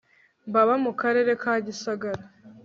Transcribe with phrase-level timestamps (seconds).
[0.51, 2.21] Mamba mu Karere ka Gisagara